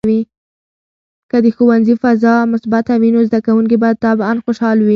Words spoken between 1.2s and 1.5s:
که د